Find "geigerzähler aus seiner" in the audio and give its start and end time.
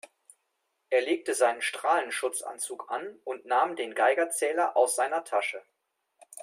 3.93-5.23